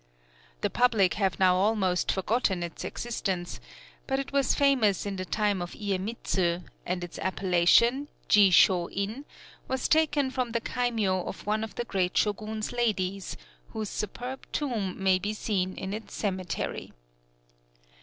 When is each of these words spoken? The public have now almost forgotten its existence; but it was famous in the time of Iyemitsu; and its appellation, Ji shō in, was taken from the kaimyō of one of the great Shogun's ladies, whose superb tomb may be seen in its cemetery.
The 0.61 0.71
public 0.71 1.13
have 1.13 1.37
now 1.39 1.55
almost 1.57 2.11
forgotten 2.11 2.63
its 2.63 2.83
existence; 2.83 3.59
but 4.07 4.17
it 4.17 4.31
was 4.33 4.55
famous 4.55 5.05
in 5.05 5.15
the 5.17 5.25
time 5.25 5.61
of 5.61 5.75
Iyemitsu; 5.75 6.63
and 6.87 7.03
its 7.03 7.19
appellation, 7.19 8.07
Ji 8.27 8.49
shō 8.49 8.89
in, 8.91 9.25
was 9.67 9.87
taken 9.87 10.31
from 10.31 10.53
the 10.53 10.61
kaimyō 10.61 11.23
of 11.27 11.45
one 11.45 11.63
of 11.63 11.75
the 11.75 11.85
great 11.85 12.17
Shogun's 12.17 12.71
ladies, 12.71 13.37
whose 13.73 13.89
superb 13.89 14.47
tomb 14.51 14.95
may 14.97 15.19
be 15.19 15.35
seen 15.35 15.75
in 15.75 15.93
its 15.93 16.15
cemetery. 16.15 16.93